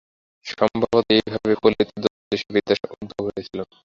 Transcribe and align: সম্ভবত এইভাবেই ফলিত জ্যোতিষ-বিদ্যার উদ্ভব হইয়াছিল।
সম্ভবত 0.45 1.05
এইভাবেই 1.15 1.57
ফলিত 1.61 1.89
জ্যোতিষ-বিদ্যার 1.95 2.79
উদ্ভব 2.93 3.21
হইয়াছিল। 3.25 3.59